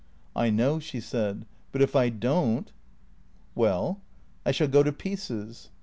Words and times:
"I 0.35 0.49
know," 0.49 0.79
she 0.79 0.99
said, 0.99 1.45
"but 1.71 1.79
if 1.79 1.95
I 1.95 2.09
don't" 2.09 2.71
"Well?"" 3.61 4.01
I 4.47 4.49
shall 4.51 4.67
go 4.67 4.81
to 4.81 4.91
pieces." 4.91 5.69